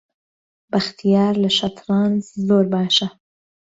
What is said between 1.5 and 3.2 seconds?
شەترەنج زۆر باشە.